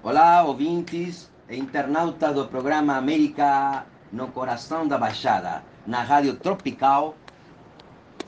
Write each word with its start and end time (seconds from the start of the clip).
Olá, 0.00 0.44
ouvintes 0.44 1.28
e 1.50 1.58
internautas 1.58 2.32
do 2.32 2.46
programa 2.46 2.96
América 2.96 3.84
no 4.12 4.28
Coração 4.28 4.86
da 4.86 4.96
Baixada, 4.96 5.64
na 5.84 6.02
Rádio 6.02 6.36
Tropical 6.36 7.16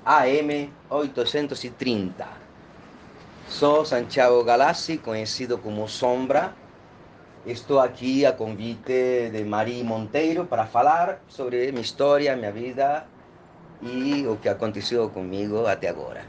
AM 0.04 0.68
830. 0.90 2.26
Sou 3.46 3.84
Santiago 3.84 4.42
Galassi, 4.42 4.98
conhecido 4.98 5.58
como 5.58 5.86
Sombra. 5.86 6.52
Estou 7.46 7.78
aqui 7.78 8.26
a 8.26 8.32
convite 8.32 9.30
de 9.30 9.44
Mari 9.44 9.84
Monteiro 9.84 10.46
para 10.46 10.66
falar 10.66 11.22
sobre 11.28 11.70
minha 11.70 11.82
história, 11.82 12.34
minha 12.34 12.50
vida 12.50 13.06
e 13.80 14.26
o 14.26 14.36
que 14.36 14.48
aconteceu 14.48 15.08
comigo 15.08 15.64
até 15.66 15.88
agora. 15.88 16.24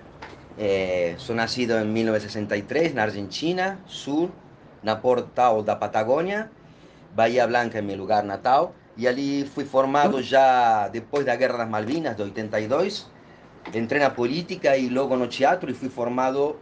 É, 0.55 1.15
sou 1.17 1.35
nascido 1.35 1.73
em 1.73 1.85
1963 1.85 2.93
na 2.93 3.01
Argentina, 3.03 3.79
sul, 3.87 4.29
na 4.83 4.95
portal 4.95 5.63
da 5.63 5.75
Patagônia, 5.75 6.49
Bahia 7.13 7.45
Blanca 7.47 7.77
é 7.77 7.81
meu 7.81 7.97
lugar 7.97 8.23
natal, 8.23 8.73
e 8.97 9.07
ali 9.07 9.45
fui 9.45 9.65
formado 9.65 10.21
já 10.21 10.87
depois 10.87 11.25
da 11.25 11.35
Guerra 11.35 11.59
das 11.59 11.69
Malvinas, 11.69 12.15
de 12.15 12.23
82. 12.23 13.09
Entrei 13.73 14.01
na 14.01 14.09
política 14.09 14.75
e 14.75 14.89
logo 14.89 15.15
no 15.15 15.27
teatro 15.27 15.69
e 15.69 15.73
fui 15.73 15.89
formado 15.89 16.57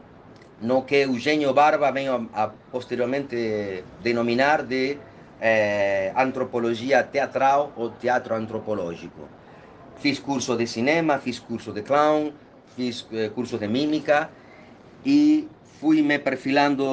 no 0.61 0.83
que 0.83 1.03
Eugênio 1.03 1.53
Barba 1.53 1.89
a, 1.89 2.43
a 2.43 2.47
posteriormente 2.71 3.83
denominar 4.03 4.63
de 4.63 4.97
eh, 5.39 6.11
antropologia 6.15 7.03
teatral 7.03 7.71
ou 7.75 7.91
teatro 7.91 8.35
antropológico. 8.35 9.27
Fiz 9.97 10.19
curso 10.19 10.55
de 10.57 10.67
cinema, 10.67 11.17
fiz 11.17 11.39
curso 11.39 11.71
de 11.71 11.81
clown, 11.81 12.31
fiz 12.75 13.07
eh, 13.11 13.29
curso 13.29 13.57
de 13.57 13.67
mímica 13.67 14.29
e 15.05 15.47
fui 15.79 16.01
me 16.01 16.19
perfilando 16.19 16.83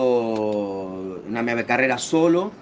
na 1.27 1.43
minha 1.43 1.65
carreira 1.65 1.99
solo, 1.99 2.53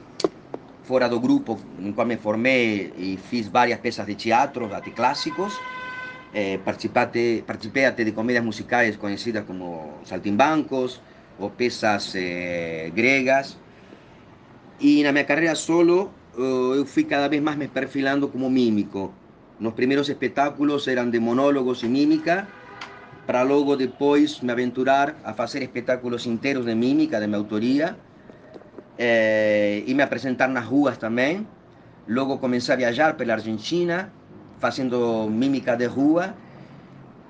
fora 0.84 1.06
do 1.08 1.20
grupo 1.20 1.58
em 1.78 1.92
qual 1.92 2.06
me 2.06 2.16
formei 2.16 2.92
e 2.96 3.18
fiz 3.28 3.48
várias 3.48 3.78
peças 3.80 4.06
de 4.06 4.14
teatro, 4.14 4.72
até 4.72 4.90
clássicos. 4.90 5.52
Eh, 6.32 6.58
participei 6.64 7.92
de 7.92 8.12
comédias 8.12 8.44
musicais 8.44 8.96
conhecidas 8.96 9.44
como 9.44 10.00
Saltimbancos 10.04 11.00
ou 11.38 11.50
peças 11.50 12.14
eh, 12.16 12.90
gregas. 12.94 13.56
E 14.80 15.02
na 15.02 15.12
minha 15.12 15.24
carreira 15.24 15.54
solo, 15.54 16.10
eu 16.36 16.84
fui 16.86 17.04
cada 17.04 17.28
vez 17.28 17.42
mais 17.42 17.56
me 17.56 17.68
perfilando 17.68 18.28
como 18.28 18.48
mímico. 18.48 19.12
Nos 19.60 19.74
primeiros 19.74 20.08
espetáculos 20.08 20.88
eram 20.88 21.08
de 21.10 21.20
monólogos 21.20 21.82
e 21.82 21.88
mímica, 21.88 22.48
para 23.26 23.42
logo 23.42 23.76
depois 23.76 24.40
me 24.40 24.52
aventurar 24.52 25.08
a 25.24 25.32
fazer 25.34 25.62
espetáculos 25.62 26.26
inteiros 26.26 26.64
de 26.66 26.74
mímica, 26.74 27.20
de 27.20 27.26
minha 27.26 27.38
autoria, 27.38 27.88
eh, 28.96 29.82
e 29.86 29.94
me 29.94 30.02
apresentar 30.02 30.48
nas 30.48 30.64
ruas 30.66 30.98
também. 30.98 31.48
Logo 32.06 32.38
comecei 32.38 32.74
a 32.74 32.76
viajar 32.76 33.16
pela 33.16 33.34
Argentina, 33.34 34.12
fazendo 34.58 35.28
mímica 35.30 35.76
de 35.76 35.86
rua, 35.86 36.38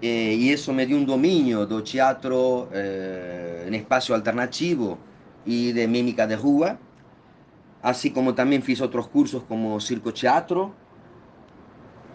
eh, 0.00 0.34
e 0.34 0.52
isso 0.52 0.72
me 0.72 0.86
deu 0.86 0.98
um 0.98 1.04
domínio 1.04 1.66
do 1.66 1.82
teatro 1.82 2.68
eh, 2.72 3.68
em 3.70 3.76
espaço 3.76 4.12
alternativo 4.14 4.98
e 5.44 5.72
de 5.72 5.86
mímica 5.86 6.26
de 6.26 6.34
rua, 6.34 6.78
assim 7.82 8.10
como 8.10 8.32
também 8.32 8.60
fiz 8.60 8.80
outros 8.80 9.06
cursos 9.06 9.42
como 9.44 9.78
circo 9.80 10.12
teatro, 10.12 10.74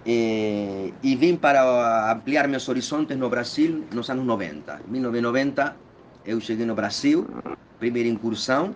eh, 0.05 0.93
e 1.03 1.15
vim 1.15 1.35
para 1.35 2.11
ampliar 2.11 2.47
meus 2.47 2.67
horizontes 2.69 3.17
no 3.17 3.29
Brasil 3.29 3.85
nos 3.93 4.09
anos 4.09 4.25
90. 4.25 4.81
Em 4.87 4.91
1990 4.91 5.75
eu 6.25 6.39
cheguei 6.39 6.65
no 6.65 6.75
Brasil, 6.75 7.27
primeira 7.79 8.07
incursão, 8.07 8.75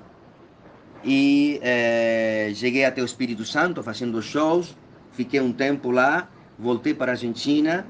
e 1.03 1.59
eh, 1.61 2.51
cheguei 2.55 2.85
até 2.85 3.01
o 3.01 3.05
Espírito 3.05 3.43
Santo 3.43 3.83
fazendo 3.83 4.21
shows, 4.21 4.75
fiquei 5.11 5.41
um 5.41 5.51
tempo 5.51 5.91
lá, 5.91 6.29
voltei 6.57 6.93
para 6.93 7.11
a 7.11 7.15
Argentina, 7.15 7.85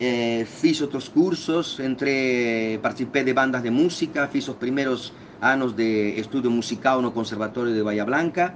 eh, 0.00 0.44
fiz 0.44 0.80
outros 0.80 1.08
cursos, 1.08 1.78
entre, 1.80 2.78
participei 2.82 3.22
de 3.24 3.32
bandas 3.32 3.62
de 3.62 3.70
música, 3.70 4.26
fiz 4.28 4.48
os 4.48 4.56
primeiros 4.56 5.12
anos 5.40 5.72
de 5.72 6.18
estudo 6.18 6.50
musical 6.50 7.00
no 7.00 7.12
Conservatório 7.12 7.72
de 7.72 7.82
Bahia 7.82 8.04
Blanca, 8.04 8.54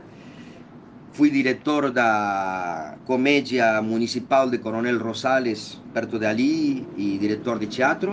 fui 1.16 1.30
diretor 1.30 1.92
da 1.92 3.00
Comédia 3.04 3.82
Municipal 3.82 4.50
de 4.50 4.58
Coronel 4.64 4.98
Rosales, 4.98 5.60
perto 5.92 6.18
de 6.18 6.26
ali, 6.26 6.90
e 6.94 7.18
diretor 7.18 7.58
de 7.58 7.66
teatro. 7.68 8.10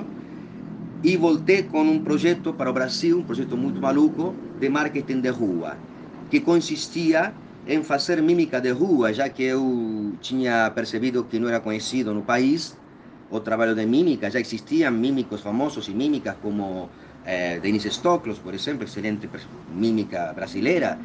E 1.02 1.16
voltei 1.18 1.64
com 1.64 1.82
um 1.84 2.04
projeto 2.04 2.54
para 2.56 2.70
o 2.70 2.74
Brasil, 2.74 3.20
um 3.20 3.26
projeto 3.26 3.56
muito 3.58 3.82
maluco, 3.82 4.42
de 4.58 4.70
marketing 4.70 5.22
de 5.22 5.30
rua, 5.30 5.82
que 6.30 6.42
consistia 6.42 7.40
em 7.66 7.84
fazer 7.84 8.22
mímica 8.22 8.60
de 8.62 8.72
rua, 8.72 9.14
já 9.14 9.30
que 9.30 9.44
eu 9.44 10.18
tinha 10.20 10.70
percebido 10.72 11.26
que 11.28 11.40
não 11.40 11.48
era 11.50 11.62
conhecido 11.62 12.14
no 12.14 12.26
país 12.26 12.82
o 13.30 13.40
trabalho 13.40 13.76
de 13.76 13.86
mímica, 13.86 14.30
já 14.32 14.40
existiam 14.40 14.92
mímicos 14.92 15.42
famosos 15.42 15.88
e 15.88 15.94
mímicas 15.94 16.38
como 16.40 16.92
eh, 17.24 17.60
Denise 17.60 17.90
Stoklos, 17.92 18.40
por 18.40 18.54
exemplo, 18.56 18.84
excelente 18.86 19.30
mímica 19.68 20.34
brasileira, 20.34 21.00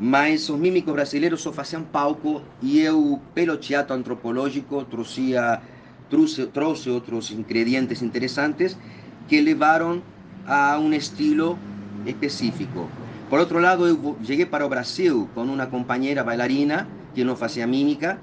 mas 0.00 0.48
os 0.48 0.58
mímicos 0.58 0.92
brasileiros 0.92 1.40
só 1.42 1.52
faziam 1.52 1.84
palco 1.84 2.42
e 2.62 2.80
eu, 2.80 3.20
pelo 3.34 3.56
teatro 3.56 3.94
antropológico, 3.94 4.84
trouxia, 4.84 5.60
trouxe, 6.10 6.46
trouxe 6.46 6.90
outros 6.90 7.30
ingredientes 7.30 8.02
interessantes 8.02 8.76
que 9.28 9.40
levaram 9.40 10.02
a 10.46 10.78
um 10.78 10.92
estilo 10.92 11.58
específico. 12.04 12.88
Por 13.30 13.38
outro 13.38 13.58
lado, 13.58 13.86
eu 13.86 14.16
cheguei 14.22 14.46
para 14.46 14.66
o 14.66 14.68
Brasil 14.68 15.28
com 15.34 15.42
uma 15.42 15.66
companheira 15.66 16.22
bailarina 16.22 16.86
que 17.14 17.24
não 17.24 17.36
fazia 17.36 17.66
mímica 17.66 18.18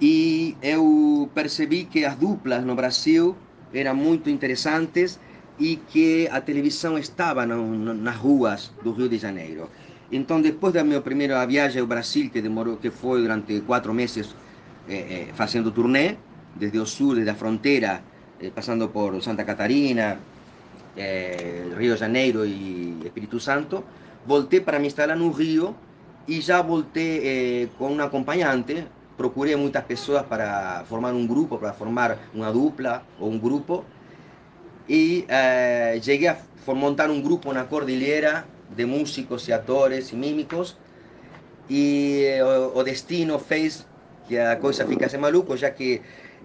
e 0.00 0.56
eu 0.62 1.30
percebi 1.34 1.84
que 1.84 2.04
as 2.04 2.16
duplas 2.16 2.64
no 2.64 2.74
Brasil 2.74 3.36
eram 3.72 3.94
muito 3.94 4.28
interessantes 4.28 5.18
e 5.58 5.76
que 5.76 6.28
a 6.30 6.40
televisão 6.40 6.98
estava 6.98 7.46
nas 7.46 8.16
ruas 8.16 8.72
do 8.82 8.92
Rio 8.92 9.08
de 9.08 9.18
Janeiro. 9.18 9.68
Então, 10.10 10.40
depois 10.40 10.72
da 10.72 10.82
minha 10.82 11.02
primeira 11.02 11.44
viagem 11.44 11.82
ao 11.82 11.86
Brasil, 11.86 12.30
que 12.30 12.40
demorou, 12.40 12.78
que 12.78 12.90
foi 12.90 13.20
durante 13.20 13.60
quatro 13.60 13.92
meses 13.92 14.34
eh, 14.88 15.28
eh, 15.28 15.32
fazendo 15.34 15.70
desde 16.56 16.78
o 16.78 16.86
sul, 16.86 17.14
desde 17.14 17.30
a 17.30 17.34
fronteira, 17.34 18.02
eh, 18.40 18.50
passando 18.50 18.88
por 18.88 19.22
Santa 19.22 19.44
Catarina, 19.44 20.18
Rio 21.78 21.94
de 21.94 22.00
Janeiro 22.00 22.44
e 22.44 22.98
Espírito 23.04 23.38
Santo, 23.38 23.84
voltei 24.26 24.60
para 24.60 24.80
me 24.80 24.86
instalar 24.86 25.16
no 25.16 25.30
Rio 25.30 25.76
e 26.26 26.40
já 26.40 26.62
voltei 26.62 27.68
com 27.78 27.92
um 27.92 28.00
acompanhante. 28.00 28.84
Procurei 29.16 29.54
muitas 29.54 29.84
pessoas 29.84 30.26
para 30.26 30.84
formar 30.88 31.12
um 31.12 31.24
grupo, 31.24 31.56
para 31.58 31.72
formar 31.72 32.18
uma 32.34 32.50
dupla 32.50 33.04
ou 33.20 33.30
um 33.30 33.38
grupo. 33.38 33.84
E 34.88 35.24
cheguei 36.02 36.26
a 36.26 36.36
montar 36.74 37.10
um 37.10 37.20
grupo 37.22 37.52
na 37.52 37.64
Cordilheira 37.64 38.44
de 38.74 38.84
músicos 38.84 39.48
e 39.48 39.52
atores 39.52 40.12
e 40.12 40.16
mímicos 40.16 40.76
e 41.68 42.26
o, 42.42 42.78
o 42.78 42.82
destino 42.82 43.38
fez 43.38 43.86
que 44.26 44.38
a 44.38 44.56
coisa 44.56 44.86
ficasse 44.86 45.16
maluco, 45.16 45.56
já 45.56 45.70
que 45.70 46.02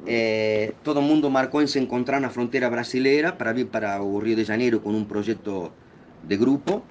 eh, 0.07 0.73
todo 0.83 1.01
mundo 1.01 1.29
marcou 1.29 1.61
em 1.61 1.67
se 1.67 1.79
encontrar 1.79 2.19
na 2.19 2.29
fronteira 2.29 2.69
brasileira 2.69 3.31
para 3.31 3.53
vir 3.53 3.67
para 3.67 4.01
o 4.01 4.19
Rio 4.19 4.35
de 4.35 4.43
Janeiro 4.43 4.79
com 4.79 4.91
um 4.91 5.03
projeto 5.03 5.71
de 6.23 6.37
grupo 6.37 6.83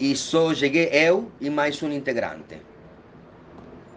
e 0.00 0.16
só 0.16 0.54
cheguei 0.54 0.88
eu 0.92 1.30
e 1.40 1.48
mais 1.48 1.82
um 1.82 1.92
integrante. 1.92 2.56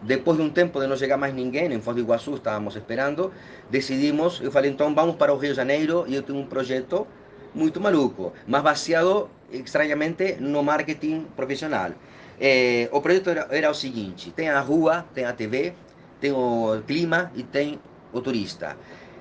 Depois 0.01 0.37
de 0.37 0.43
um 0.43 0.49
tempo 0.49 0.79
de 0.79 0.85
não 0.85 0.95
chegar 0.95 1.17
mais 1.17 1.33
ninguém, 1.33 1.73
em 1.73 1.81
Foz 1.81 1.95
do 1.95 2.01
Iguaçu 2.01 2.35
estávamos 2.35 2.75
esperando, 2.75 3.31
decidimos, 3.71 4.39
eu 4.39 4.51
falei, 4.51 4.69
então 4.69 4.93
vamos 4.93 5.15
para 5.15 5.33
o 5.33 5.37
Rio 5.37 5.49
de 5.49 5.55
Janeiro 5.55 6.05
e 6.07 6.13
eu 6.13 6.21
tenho 6.21 6.37
um 6.37 6.45
projeto 6.45 7.07
muito 7.55 7.79
maluco, 7.79 8.33
mas 8.45 8.61
baseado 8.61 9.29
estranhamente 9.49 10.35
no 10.39 10.61
marketing 10.61 11.25
profissional. 11.35 11.91
Eh, 12.39 12.89
o 12.91 12.99
projeto 12.99 13.29
era, 13.29 13.47
era, 13.49 13.71
o 13.71 13.73
seguinte: 13.73 14.31
tem 14.31 14.49
a 14.49 14.59
rua, 14.59 15.05
tem 15.15 15.23
a 15.25 15.33
TV, 15.33 15.73
tem 16.19 16.31
o 16.31 16.83
clima 16.85 17.31
e 17.33 17.43
tem 17.43 17.79
o 18.11 18.19
turista. 18.19 18.75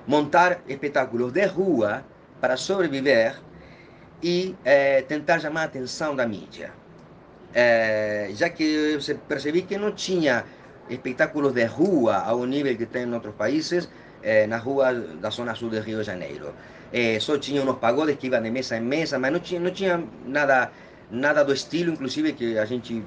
Montar 0.05 0.61
espetáculos 0.67 1.31
de 1.31 1.45
rua 1.45 2.03
para 2.41 2.57
sobreviver 2.57 3.39
e 4.21 4.53
eh, 4.65 5.01
tentar 5.07 5.39
chamar 5.39 5.61
a 5.61 5.65
atenção 5.65 6.15
da 6.15 6.27
mídia. 6.27 6.71
Eh, 7.53 8.31
já 8.35 8.49
que 8.49 8.63
eu 8.63 8.99
percebi 9.29 9.61
que 9.61 9.77
não 9.77 9.93
tinha 9.93 10.43
espetáculos 10.89 11.53
de 11.53 11.63
rua 11.65 12.17
ao 12.17 12.45
nível 12.45 12.75
que 12.75 12.85
tem 12.85 13.03
em 13.03 13.13
outros 13.13 13.33
países, 13.33 13.89
nas 14.49 14.63
ruas 14.63 15.19
da 15.21 15.29
zona 15.29 15.53
sul 15.53 15.69
do 15.69 15.79
Rio 15.79 15.99
de 15.99 16.03
Janeiro 16.03 16.51
eh, 16.91 17.19
só 17.19 17.37
tinha 17.37 17.61
uns 17.61 17.77
pagodes 17.77 18.15
que 18.17 18.27
iam 18.27 18.41
de 18.41 18.51
mesa 18.51 18.77
em 18.77 18.81
mesa, 18.81 19.19
mas 19.19 19.31
não 19.31 19.39
tinha, 19.39 19.59
não 19.59 19.71
tinha 19.71 20.03
nada, 20.25 20.71
nada 21.11 21.43
do 21.43 21.53
estilo, 21.53 21.91
inclusive, 21.91 22.33
que 22.33 22.57
a 22.57 22.65
gente 22.65 23.03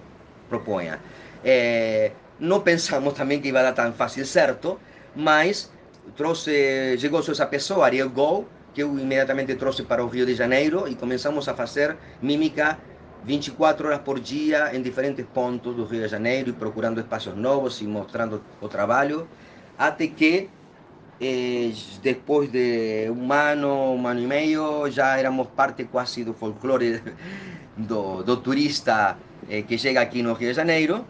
propunha. 0.49 1.01
Eh, 1.45 2.13
não 2.39 2.61
pensamos 2.61 3.15
também 3.15 3.41
que 3.41 3.49
ia 3.49 3.55
dar 3.55 3.73
tão 3.73 3.93
fácil 3.93 4.25
certo, 4.25 4.79
mas 5.15 5.71
trouxe, 6.17 6.97
chegou 6.99 7.21
essa 7.21 7.47
pessoa, 7.47 7.85
Ariel 7.85 8.11
Gol, 8.11 8.47
que 8.75 8.83
eu 8.83 8.99
imediatamente 8.99 9.55
trouxe 9.57 9.83
para 9.83 10.05
o 10.05 10.09
Rio 10.09 10.25
de 10.27 10.35
Janeiro 10.35 10.87
e 10.89 10.95
começamos 10.95 11.49
a 11.49 11.55
fazer 11.55 11.97
mímica 12.23 12.79
24 13.25 13.89
horas 13.89 14.01
por 14.01 14.21
dia 14.21 14.75
em 14.75 14.81
diferentes 14.81 15.25
pontos 15.35 15.75
do 15.75 15.85
Rio 15.85 16.03
de 16.03 16.09
Janeiro, 16.09 16.53
procurando 16.55 17.01
espaços 17.01 17.35
novos 17.35 17.81
e 17.81 17.87
mostrando 17.87 18.43
o 18.61 18.69
trabalho, 18.69 19.29
até 19.77 20.07
que 20.07 20.49
eh, 21.21 21.73
depois 22.03 22.51
de 22.51 23.11
um 23.11 23.33
ano, 23.33 23.95
um 23.95 24.07
ano 24.07 24.21
e 24.21 24.27
meio, 24.27 24.91
já 24.91 25.17
éramos 25.17 25.49
parte 25.49 25.85
quase 25.85 26.25
do 26.25 26.35
folclore 26.35 27.03
do, 27.77 28.23
do 28.23 28.37
turista 28.39 29.17
eh, 29.49 29.63
que 29.63 29.79
chega 29.79 30.01
aqui 30.01 30.23
no 30.23 30.35
Rio 30.35 30.51
de 30.51 30.55
Janeiro. 30.55 31.05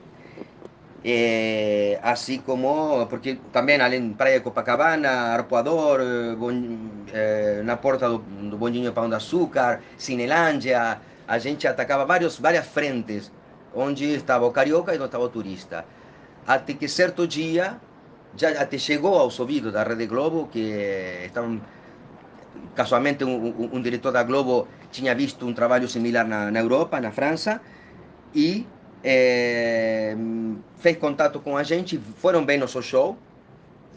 Así 2.02 2.38
como, 2.40 3.06
porque 3.08 3.38
también 3.52 3.80
além 3.80 4.14
Praia 4.14 4.38
de 4.38 4.42
Copacabana, 4.42 5.34
Arpoador, 5.34 6.00
eh, 6.00 6.34
bon, 6.34 6.76
eh, 7.12 7.62
na 7.64 7.76
porta 7.76 8.08
do, 8.08 8.18
do 8.18 8.56
Bondinho 8.58 8.92
Pão 8.92 9.08
de 9.08 9.14
Açúcar, 9.14 9.80
Cinelândia, 9.96 11.00
a 11.26 11.38
gente 11.38 11.66
atacava 11.66 12.04
vários, 12.04 12.38
várias 12.38 12.66
frentes, 12.66 13.30
onde 13.74 14.04
estava 14.14 14.46
o 14.46 14.50
carioca 14.50 14.92
e 14.92 14.96
onde 14.96 15.06
estava 15.06 15.24
o 15.24 15.28
turista. 15.28 15.84
Até 16.46 16.74
que 16.74 16.88
certo 16.88 17.26
dia, 17.26 17.80
já 18.36 18.50
até 18.60 18.78
chegou 18.78 19.18
aos 19.18 19.38
ouvidos 19.40 19.72
da 19.72 19.82
Rede 19.82 20.06
Globo, 20.06 20.48
que 20.50 21.24
estavam 21.24 21.60
casualmente 22.74 23.24
um, 23.24 23.46
um, 23.46 23.70
um 23.74 23.82
diretor 23.82 24.12
da 24.12 24.22
Globo 24.22 24.68
tinha 24.90 25.14
visto 25.14 25.46
um 25.46 25.52
trabalho 25.52 25.88
similar 25.88 26.26
na, 26.26 26.50
na 26.50 26.60
Europa, 26.60 27.00
na 27.00 27.10
França, 27.10 27.60
e 28.34 28.66
é, 29.02 30.16
fez 30.78 30.96
contato 30.96 31.40
com 31.40 31.56
a 31.56 31.62
gente, 31.62 31.98
foram 32.16 32.44
bem 32.44 32.58
nosso 32.58 32.82
show, 32.82 33.16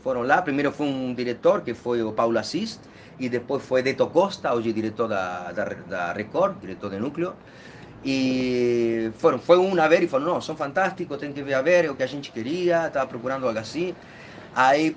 foram 0.04 0.22
lá, 0.24 0.42
primeiro 0.42 0.72
foi 0.72 0.88
um 0.88 1.14
diretor, 1.14 1.62
que 1.62 1.74
foi 1.74 2.02
o 2.04 2.12
Paulo 2.12 2.38
Assis, 2.38 2.80
e 3.20 3.30
depois 3.30 3.64
foi 3.64 3.84
Deto 3.84 4.08
Costa, 4.08 4.54
hoje 4.54 4.74
diretor 4.74 5.08
da, 5.08 5.52
da, 5.52 5.66
da 5.66 6.14
Record, 6.14 6.60
diretor 6.60 6.90
de 6.90 6.98
núcleo, 6.98 7.36
e 8.04 9.12
foram, 9.18 9.40
foi 9.40 9.58
um 9.58 9.80
a 9.80 9.88
ver 9.88 10.04
e 10.04 10.08
falou, 10.08 10.34
não, 10.34 10.42
são 10.42 10.56
fantásticos, 10.56 11.18
tem 11.18 11.32
que 11.32 11.44
ver 11.44 11.54
a 11.54 11.62
ver, 11.62 11.86
é 11.86 11.92
o 11.92 11.96
que 11.96 12.04
a 12.04 12.08
gente 12.08 12.32
queria, 12.32 12.88
estava 12.88 13.08
procurando 13.08 13.48
algo 13.48 13.60
assim, 13.60 13.96
aí 14.56 14.96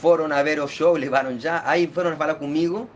foram 0.00 0.26
a 0.32 0.42
ver 0.42 0.60
o 0.60 0.68
show, 0.68 0.94
levaram 0.96 1.38
já, 1.38 1.62
aí 1.66 1.86
foram 1.86 2.16
falar 2.16 2.36
comigo, 2.36 2.88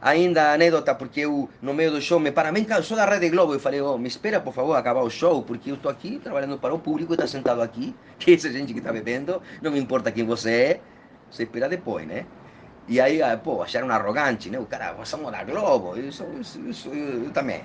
ainda 0.00 0.54
anedota, 0.54 0.94
porque 0.94 1.20
eu, 1.20 1.48
no 1.60 1.74
meio 1.74 1.90
do 1.90 2.00
show, 2.00 2.18
me 2.18 2.32
para, 2.32 2.50
vem 2.50 2.64
cá, 2.64 2.78
eu 2.78 2.82
sou 2.82 2.96
da 2.96 3.04
Rede 3.04 3.28
Globo. 3.28 3.52
Eu 3.52 3.60
falei, 3.60 3.80
oh, 3.80 3.98
me 3.98 4.08
espera, 4.08 4.40
por 4.40 4.54
favor, 4.54 4.74
acabar 4.74 5.02
o 5.02 5.10
show, 5.10 5.42
porque 5.42 5.70
eu 5.70 5.74
estou 5.74 5.90
aqui 5.90 6.18
trabalhando 6.18 6.58
para 6.58 6.74
o 6.74 6.78
público, 6.78 7.12
está 7.12 7.26
sentado 7.26 7.60
aqui, 7.60 7.94
que 8.18 8.30
é 8.30 8.34
essa 8.34 8.50
gente 8.50 8.72
que 8.72 8.78
está 8.78 8.92
bebendo, 8.92 9.42
não 9.60 9.70
me 9.70 9.78
importa 9.78 10.10
quem 10.10 10.24
você 10.24 10.50
é, 10.50 10.80
você 11.30 11.42
espera 11.42 11.68
depois, 11.68 12.06
né? 12.06 12.26
E 12.92 12.96
aí, 13.00 13.22
ah, 13.22 13.36
pô, 13.38 13.62
acharam 13.62 13.88
arrogante, 13.90 14.50
né? 14.50 14.58
O 14.58 14.66
cara, 14.66 14.86
somos 15.04 15.30
da 15.30 15.44
Globo, 15.44 15.96
isso, 15.96 16.24
isso, 16.40 16.58
isso 16.72 16.88
eu, 16.92 17.24
eu 17.26 17.30
também. 17.32 17.62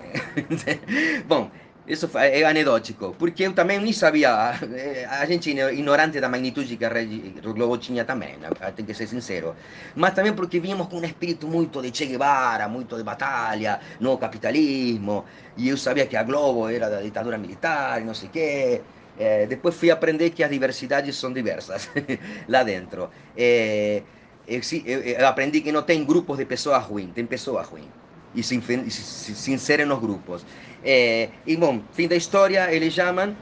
Bom, 1.25 1.49
isso 1.87 2.05
é 2.17 2.43
anedótico, 2.43 3.15
porque 3.17 3.43
eu 3.47 3.53
também 3.53 3.79
nem 3.79 3.91
sabia, 3.93 4.29
eh, 4.73 5.05
a 5.09 5.25
gente 5.25 5.49
ignorante 5.49 6.19
da 6.19 6.29
magnitude 6.29 6.77
que 6.77 6.85
a 6.85 6.89
Rede 6.89 7.41
Globo 7.41 7.77
tinha 7.79 8.05
também, 8.05 8.37
né? 8.37 8.49
tem 8.75 8.85
que 8.85 8.93
ser 8.93 9.07
sincero. 9.07 9.55
Mas 9.95 10.13
também 10.13 10.33
porque 10.33 10.59
vínhamos 10.59 10.87
com 10.87 10.97
um 10.99 11.05
espírito 11.05 11.47
muito 11.47 11.81
de 11.81 11.95
Che 11.95 12.05
Guevara, 12.05 12.67
muito 12.67 12.95
de 12.95 13.03
batalha, 13.03 13.79
no 13.99 14.17
capitalismo, 14.19 15.25
e 15.55 15.69
eu 15.69 15.77
sabia 15.77 16.05
que 16.07 16.15
a 16.17 16.23
Globo 16.23 16.69
era 16.69 16.87
da 16.89 17.01
ditadura 17.01 17.37
militar, 17.37 18.01
não 18.01 18.13
sei 18.13 18.29
o 18.29 18.31
quê. 18.31 18.85
Eh, 19.17 19.47
depois 19.47 19.75
fui 19.75 19.89
aprender 19.91 20.29
que 20.31 20.43
as 20.43 20.49
diversidades 20.51 21.15
são 21.17 21.31
diversas 21.33 21.89
lá 22.47 22.63
dentro. 22.63 23.09
Eh, 23.35 24.03
eu, 24.47 24.61
eu 25.01 25.27
aprendi 25.27 25.61
que 25.61 25.71
não 25.71 25.81
tem 25.81 26.03
grupos 26.03 26.37
de 26.37 26.45
pessoas 26.45 26.83
ruins, 26.83 27.11
tem 27.13 27.25
pessoas 27.25 27.67
ruins 27.67 27.89
e 28.35 28.43
se, 28.43 28.61
se, 28.89 29.35
se 29.35 29.51
inserem 29.51 29.85
nos 29.85 29.99
grupos. 29.99 30.45
É, 30.83 31.29
e 31.47 31.55
bom, 31.55 31.81
fim 31.93 32.07
da 32.07 32.15
história, 32.15 32.71
eles 32.73 32.93
chamam, 32.93 33.35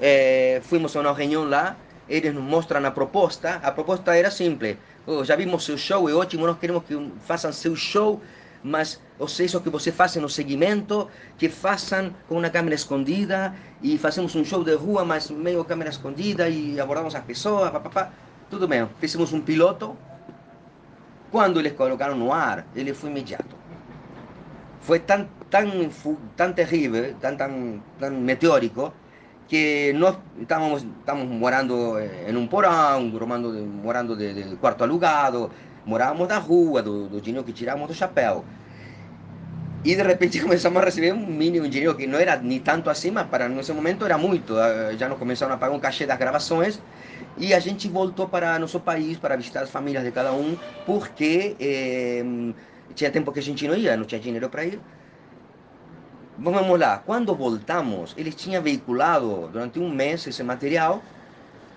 é, 0.00 0.60
fomos 0.64 0.96
a 0.96 1.00
uma 1.00 1.12
reunião 1.12 1.44
lá, 1.44 1.76
eles 2.08 2.34
nos 2.34 2.42
mostram 2.42 2.84
a 2.84 2.90
proposta, 2.90 3.60
a 3.62 3.70
proposta 3.70 4.16
era 4.16 4.30
simples, 4.30 4.76
oh, 5.06 5.22
já 5.22 5.36
vimos 5.36 5.64
seu 5.64 5.78
show, 5.78 6.08
é 6.08 6.14
ótimo, 6.14 6.46
nós 6.46 6.58
queremos 6.58 6.82
que 6.84 7.12
façam 7.24 7.52
seu 7.52 7.76
show, 7.76 8.20
mas 8.62 9.00
ou 9.18 9.28
seja, 9.28 9.60
que 9.60 9.68
você 9.68 9.92
faça 9.92 10.18
no 10.18 10.30
segmento, 10.30 11.06
que 11.36 11.48
façam 11.48 12.14
com 12.26 12.38
uma 12.38 12.48
câmera 12.48 12.74
escondida 12.74 13.54
e 13.82 13.98
fazemos 13.98 14.34
um 14.34 14.44
show 14.44 14.64
de 14.64 14.74
rua, 14.74 15.04
mas 15.04 15.30
meio 15.30 15.62
câmera 15.64 15.90
escondida 15.90 16.48
e 16.48 16.80
abordamos 16.80 17.14
as 17.14 17.22
pessoas, 17.22 17.70
papapá. 17.70 18.10
Tudo 18.50 18.68
bem, 18.68 18.86
fizemos 18.98 19.32
um 19.32 19.40
piloto. 19.40 19.96
Quando 21.30 21.60
eles 21.60 21.72
colocaram 21.72 22.16
no 22.16 22.32
ar, 22.32 22.66
ele 22.74 22.92
foi 22.92 23.08
imediato 23.08 23.60
fue 24.80 24.98
tan, 25.00 25.28
tan, 25.50 25.68
tan 26.36 26.52
terrible, 26.52 27.14
tan, 27.20 27.36
tan, 27.36 27.78
tan 28.00 28.10
meteórico, 28.24 28.92
que 29.46 29.92
nós 29.94 30.16
estávamos, 30.40 30.82
estamos 30.82 31.26
morando 31.28 31.98
em 32.00 32.36
um 32.36 32.46
porão, 32.46 33.06
morando, 33.06 33.52
de, 33.52 33.62
morando 33.62 34.16
de, 34.16 34.34
de 34.34 34.56
quarto 34.56 34.82
alugado, 34.82 35.50
morávamos 35.84 36.28
na 36.28 36.38
rua, 36.38 36.82
do, 36.82 37.08
do 37.08 37.20
dinheiro 37.20 37.44
que 37.44 37.52
tirávamos 37.52 37.88
do 37.88 37.94
chapéu. 37.94 38.44
E 39.84 39.94
de 39.94 40.02
repente 40.02 40.40
começamos 40.42 40.80
a 40.80 40.84
receber 40.84 41.12
um 41.12 41.26
mínimo 41.26 41.68
dinheiro 41.68 41.94
que 41.94 42.06
não 42.06 42.18
era 42.18 42.36
nem 42.36 42.60
tanto 42.60 42.88
assim, 42.90 43.10
mas 43.10 43.26
para 43.26 43.48
nesse 43.48 43.72
momento 43.72 44.04
era 44.04 44.16
muito. 44.16 44.54
Já 44.96 45.08
nos 45.08 45.18
começaram 45.18 45.54
a 45.54 45.56
pagar 45.56 45.74
um 45.74 45.80
cachê 45.80 46.06
das 46.06 46.18
gravações 46.18 46.80
e 47.36 47.54
a 47.54 47.60
gente 47.60 47.88
voltou 47.88 48.28
para 48.28 48.58
nosso 48.58 48.80
país 48.80 49.18
para 49.18 49.36
visitar 49.36 49.62
as 49.62 49.70
famílias 49.70 50.04
de 50.04 50.12
cada 50.12 50.32
um, 50.32 50.56
porque 50.84 51.56
eh, 51.60 52.22
tinha 52.94 53.10
tempo 53.10 53.32
que 53.32 53.38
a 53.40 53.42
gente 53.42 53.66
não 53.66 53.74
ia, 53.76 53.96
não 53.96 54.04
tinha 54.04 54.20
dinheiro 54.20 54.50
para 54.50 54.64
ir. 54.64 54.80
Vamos 56.36 56.78
lá, 56.78 56.98
quando 56.98 57.34
voltamos, 57.36 58.14
eles 58.16 58.34
tinham 58.34 58.62
veiculado 58.62 59.48
durante 59.48 59.78
um 59.78 59.90
mês 59.90 60.26
esse 60.26 60.42
material 60.42 61.02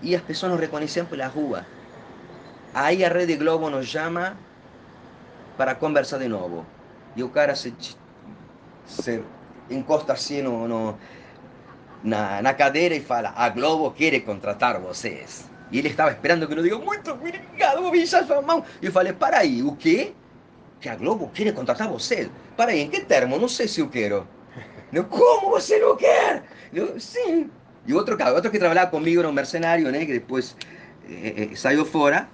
e 0.02 0.16
as 0.16 0.22
pessoas 0.22 0.52
nos 0.52 0.62
reconheciam 0.62 1.06
pela 1.06 1.28
rua. 1.28 1.68
Aí 2.74 3.04
a 3.06 3.10
Rede 3.10 3.36
Globo 3.38 3.70
nos 3.70 3.88
chama 3.88 4.38
para 5.58 5.76
conversar 5.76 6.20
de 6.20 6.28
novo. 6.28 6.66
E 7.16 7.24
o 7.24 7.30
cara 7.30 7.56
se, 7.56 7.76
se 8.86 9.24
encosta 9.70 10.14
assim 10.14 10.42
no, 10.42 10.68
no, 10.68 11.00
na, 12.04 12.42
na 12.42 12.54
cadeira 12.54 12.96
e 12.96 13.00
fala: 13.00 13.34
A 13.36 13.50
Globo 13.50 13.92
quer 13.92 14.20
contratar 14.22 14.80
vocês. 14.80 15.50
E 15.72 15.80
ele 15.80 15.90
estava 15.90 16.12
esperando 16.12 16.48
que 16.48 16.54
eu 16.54 16.64
diga: 16.64 16.78
Muito 16.78 17.12
obrigado, 17.12 17.90
beijar 17.90 18.26
sua 18.26 18.42
mão. 18.42 18.64
E 18.82 18.86
eu 18.88 18.92
falei: 18.92 19.14
Para 19.14 19.40
aí, 19.40 19.64
o 19.64 19.76
quê? 19.76 20.14
que 20.84 20.90
a 20.90 20.96
Globo 20.96 21.32
quer 21.34 21.54
contratar 21.54 21.88
você. 21.88 22.30
Para 22.58 22.72
aí, 22.72 22.82
em 22.82 22.90
que 22.90 23.00
termo? 23.06 23.40
Não 23.40 23.48
sei 23.48 23.70
se 23.70 23.80
eu 23.80 23.88
quero. 23.88 24.28
Eu, 24.92 25.06
como 25.06 25.50
você 25.52 25.80
não 25.80 25.96
quer? 25.96 26.44
Eu, 26.74 27.00
sim. 27.00 27.50
E 27.88 27.94
outro 27.94 28.18
outro 28.36 28.52
que 28.52 28.60
trabalhava 28.60 28.92
comigo 28.92 29.22
era 29.22 29.30
um 29.30 29.32
mercenário, 29.32 29.90
né? 29.90 30.06
Que 30.06 30.12
depois 30.12 30.56
eh, 31.10 31.50
eh, 31.52 31.56
saiu 31.56 31.86
fora. 31.86 32.28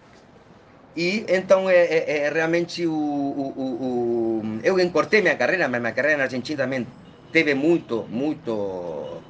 E 0.98 1.24
então 1.30 1.70
é, 1.70 1.76
é, 1.76 2.18
é 2.26 2.30
realmente 2.30 2.88
o, 2.88 2.92
o, 2.92 3.54
o, 3.56 4.44
o, 4.44 4.60
Eu 4.64 4.80
encurtei 4.80 5.22
minha 5.22 5.36
carreira, 5.36 5.68
mas 5.70 5.80
minha 5.80 5.94
carreira 5.94 6.18
na 6.18 6.24
Argentina 6.24 6.64
também 6.64 6.88
teve 7.32 7.54
muito, 7.54 8.08
muito, 8.10 9.22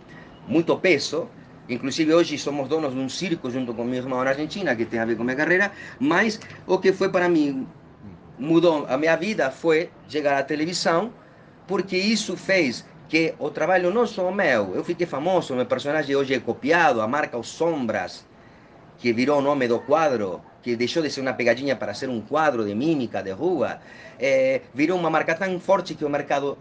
muito 0.49 0.75
peso. 0.77 1.29
Inclusive 1.69 2.13
hoje 2.13 2.37
somos 2.37 2.67
donos 2.67 2.93
de 2.93 2.99
um 2.99 3.07
circo 3.07 3.49
junto 3.49 3.73
com 3.73 3.83
meu 3.83 3.99
irmão 3.99 4.23
na 4.23 4.31
Argentina, 4.31 4.75
que 4.75 4.85
tem 4.85 4.99
a 4.99 5.05
ver 5.05 5.15
com 5.15 5.23
minha 5.23 5.35
carreira. 5.35 5.71
Mas 5.99 6.39
o 6.65 6.79
que 6.79 6.91
foi 6.91 7.09
para 7.09 7.29
mim 7.29 7.67
mudou 8.39 8.85
a 8.87 8.97
minha 8.97 9.15
vida 9.15 9.51
foi 9.51 9.89
chegar 10.07 10.39
à 10.39 10.43
televisão, 10.43 11.13
porque 11.67 11.95
isso 11.97 12.35
fez 12.35 12.85
que 13.07 13.33
o 13.37 13.49
trabalho 13.49 13.91
não 13.91 14.07
só 14.07 14.31
meu, 14.31 14.75
eu 14.75 14.83
fiquei 14.83 15.05
famoso, 15.05 15.55
meu 15.55 15.65
personagem 15.65 16.15
hoje 16.15 16.33
é 16.33 16.39
copiado, 16.39 17.01
a 17.01 17.07
marca 17.07 17.37
Os 17.37 17.49
Sombras, 17.49 18.25
que 18.99 19.11
virou 19.11 19.39
o 19.39 19.41
nome 19.41 19.67
do 19.67 19.79
quadro, 19.79 20.41
que 20.61 20.75
deixou 20.75 21.01
de 21.01 21.09
ser 21.09 21.21
uma 21.21 21.33
pegadinha 21.33 21.75
para 21.75 21.93
ser 21.93 22.07
um 22.07 22.21
quadro 22.21 22.65
de 22.65 22.75
mímica 22.75 23.21
de 23.23 23.31
rua, 23.31 23.79
é, 24.19 24.61
virou 24.73 24.97
uma 24.97 25.09
marca 25.09 25.33
tão 25.33 25.59
forte 25.59 25.95
que 25.95 26.05
o 26.05 26.09
mercado 26.09 26.57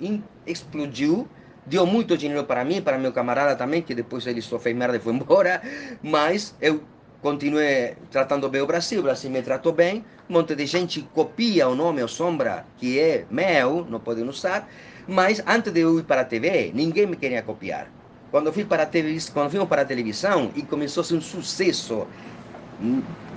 explodiu, 0.46 1.28
deu 1.68 1.86
muito 1.86 2.16
dinheiro 2.16 2.44
para 2.44 2.64
mim, 2.64 2.80
para 2.80 2.98
meu 2.98 3.12
camarada 3.12 3.54
também, 3.56 3.82
que 3.82 3.94
depois 3.94 4.26
ele 4.26 4.40
só 4.42 4.58
fez 4.58 4.74
merda 4.76 4.96
e 4.96 5.00
foi 5.00 5.12
embora, 5.14 5.62
mas 6.02 6.54
eu 6.60 6.82
continuei 7.20 7.96
tratando 8.10 8.48
bem 8.48 8.62
o 8.62 8.66
Brasil, 8.66 9.00
o 9.00 9.02
Brasil 9.02 9.30
me 9.30 9.42
tratou 9.42 9.72
bem, 9.72 10.04
um 10.28 10.34
monte 10.34 10.54
de 10.54 10.66
gente 10.66 11.02
copia 11.14 11.68
o 11.68 11.74
nome 11.74 12.00
ou 12.00 12.08
sombra 12.08 12.64
que 12.78 12.98
é 12.98 13.24
meu, 13.30 13.84
não 13.88 14.00
podem 14.00 14.26
usar, 14.28 14.68
mas 15.06 15.42
antes 15.46 15.72
de 15.72 15.80
eu 15.80 15.98
ir 15.98 16.04
para 16.04 16.22
a 16.22 16.24
TV, 16.24 16.70
ninguém 16.74 17.06
me 17.06 17.16
queria 17.16 17.42
copiar. 17.42 17.90
Quando 18.30 18.52
fui 18.52 18.64
para 18.64 18.82
a 18.82 18.86
TV, 18.86 19.18
quando 19.32 19.50
fomos 19.50 19.68
para 19.68 19.82
a 19.82 19.84
televisão 19.84 20.50
e 20.54 20.62
começou 20.62 21.00
a 21.00 21.04
ser 21.04 21.14
um 21.14 21.20
sucesso 21.20 22.06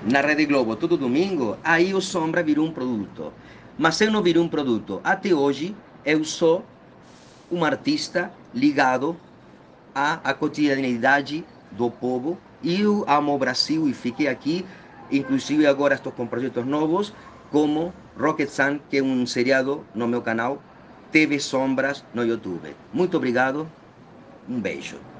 na 0.04 0.22
Rede 0.22 0.46
Globo 0.46 0.76
todo 0.76 0.98
domingo, 0.98 1.58
aí 1.64 1.94
o 1.94 2.02
Sombra 2.02 2.44
virou 2.44 2.68
um 2.68 2.72
produto. 2.72 3.34
Mas 3.78 4.00
eu 4.02 4.12
não 4.12 4.22
virei 4.22 4.42
um 4.42 4.50
produto. 4.50 5.00
Até 5.04 5.34
hoje, 5.34 5.76
eu 6.04 6.24
sou 6.26 6.66
um 7.52 7.66
artista 7.66 8.32
ligado 8.54 9.16
à, 9.94 10.20
à 10.24 10.34
cotidianidade 10.34 11.46
do 11.72 11.92
povo 11.92 12.38
e 12.64 12.82
eu 12.82 13.04
amo 13.08 13.34
o 13.34 13.38
Brasil 13.38 13.88
e 13.88 13.94
fiquei 13.94 14.28
aqui. 14.28 14.66
Inclusive 15.12 15.68
agora 15.68 15.96
estou 15.96 16.12
com 16.12 16.26
projetos 16.26 16.66
novos, 16.66 17.14
como 17.52 17.94
Rocket 18.18 18.50
Sun, 18.50 18.80
que 18.90 18.98
é 18.98 19.04
um 19.04 19.26
seriado 19.26 19.86
no 19.94 20.08
meu 20.08 20.22
canal, 20.22 20.62
TV 21.12 21.40
Sombras 21.40 22.06
no 22.14 22.24
YouTube. 22.26 22.74
Muito 22.94 23.18
obrigado, 23.18 23.70
um 24.48 24.60
beijo. 24.60 25.11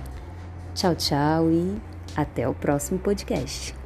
Tchau, 0.75 0.97
tchau 0.97 1.53
e 1.53 1.81
até 2.17 2.49
o 2.49 2.55
próximo 2.55 2.99
podcast. 2.99 3.80